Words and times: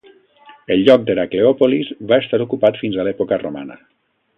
El 0.75 0.81
lloc 0.87 1.03
de 1.09 1.13
Herakleopolis 1.15 1.93
va 2.13 2.21
estar 2.25 2.43
ocupat 2.49 2.83
fins 2.85 2.99
a 3.03 3.09
l'època 3.11 3.41
romana. 3.49 3.83